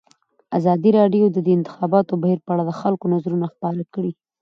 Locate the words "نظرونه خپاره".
3.13-3.83